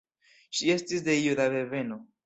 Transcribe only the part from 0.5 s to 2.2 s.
Ŝi estis de juda deveno.